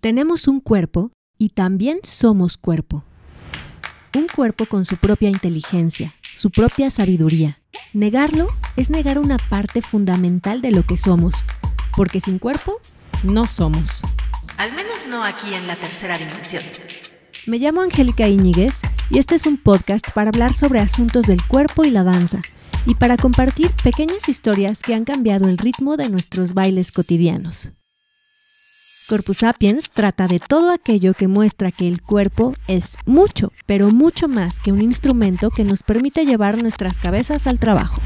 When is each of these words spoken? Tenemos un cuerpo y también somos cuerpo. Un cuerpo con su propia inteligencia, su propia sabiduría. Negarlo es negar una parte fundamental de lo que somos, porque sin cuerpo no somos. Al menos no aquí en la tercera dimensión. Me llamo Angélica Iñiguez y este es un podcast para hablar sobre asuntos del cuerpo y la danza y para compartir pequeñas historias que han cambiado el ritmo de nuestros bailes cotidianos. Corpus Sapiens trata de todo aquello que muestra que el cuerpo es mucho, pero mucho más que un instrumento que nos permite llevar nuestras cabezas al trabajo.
Tenemos 0.00 0.46
un 0.46 0.60
cuerpo 0.60 1.10
y 1.38 1.48
también 1.48 1.98
somos 2.04 2.56
cuerpo. 2.56 3.02
Un 4.14 4.28
cuerpo 4.28 4.66
con 4.66 4.84
su 4.84 4.96
propia 4.96 5.28
inteligencia, 5.28 6.14
su 6.36 6.50
propia 6.52 6.88
sabiduría. 6.90 7.58
Negarlo 7.92 8.46
es 8.76 8.90
negar 8.90 9.18
una 9.18 9.38
parte 9.38 9.82
fundamental 9.82 10.62
de 10.62 10.70
lo 10.70 10.84
que 10.84 10.96
somos, 10.96 11.34
porque 11.96 12.20
sin 12.20 12.38
cuerpo 12.38 12.80
no 13.24 13.44
somos. 13.46 14.02
Al 14.56 14.72
menos 14.72 15.08
no 15.08 15.24
aquí 15.24 15.52
en 15.52 15.66
la 15.66 15.74
tercera 15.74 16.16
dimensión. 16.16 16.62
Me 17.46 17.58
llamo 17.58 17.80
Angélica 17.80 18.28
Iñiguez 18.28 18.82
y 19.10 19.18
este 19.18 19.34
es 19.34 19.46
un 19.46 19.56
podcast 19.56 20.12
para 20.12 20.28
hablar 20.28 20.52
sobre 20.52 20.78
asuntos 20.78 21.26
del 21.26 21.44
cuerpo 21.44 21.84
y 21.84 21.90
la 21.90 22.04
danza 22.04 22.40
y 22.86 22.94
para 22.94 23.16
compartir 23.16 23.72
pequeñas 23.82 24.28
historias 24.28 24.80
que 24.80 24.94
han 24.94 25.04
cambiado 25.04 25.48
el 25.48 25.58
ritmo 25.58 25.96
de 25.96 26.08
nuestros 26.08 26.54
bailes 26.54 26.92
cotidianos. 26.92 27.72
Corpus 29.08 29.38
Sapiens 29.38 29.90
trata 29.90 30.28
de 30.28 30.38
todo 30.38 30.70
aquello 30.70 31.14
que 31.14 31.28
muestra 31.28 31.72
que 31.72 31.88
el 31.88 32.02
cuerpo 32.02 32.52
es 32.66 32.98
mucho, 33.06 33.52
pero 33.64 33.90
mucho 33.90 34.28
más 34.28 34.60
que 34.60 34.70
un 34.70 34.82
instrumento 34.82 35.48
que 35.50 35.64
nos 35.64 35.82
permite 35.82 36.26
llevar 36.26 36.62
nuestras 36.62 36.98
cabezas 36.98 37.46
al 37.46 37.58
trabajo. 37.58 38.02